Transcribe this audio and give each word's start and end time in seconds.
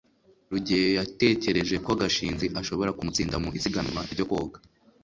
rugeyo 0.51 0.89
yatekereje 0.99 1.75
ko 1.85 1.91
gashinzi 2.01 2.45
ashobora 2.61 2.95
kumutsinda 2.97 3.35
mu 3.43 3.49
isiganwa 3.57 4.01
ryo 4.13 4.25
koga 4.31 4.57